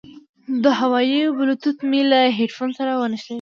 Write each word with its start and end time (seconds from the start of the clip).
د 0.63 0.65
هوواوي 0.79 1.21
بلوتوت 1.37 1.77
مې 1.89 2.01
له 2.11 2.19
هیډفون 2.37 2.69
سره 2.79 2.91
ونښلید. 2.95 3.29